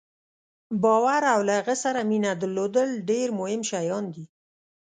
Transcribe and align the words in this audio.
باور 0.83 1.21
او 1.33 1.39
له 1.47 1.53
هغه 1.59 1.75
سره 1.83 1.99
مینه 2.09 2.31
درلودل 2.41 2.89
ډېر 3.09 3.27
مهم 3.39 3.61
شیان 3.69 4.03
دي. 4.13 4.25